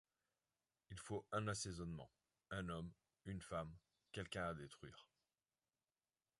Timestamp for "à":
4.47-4.53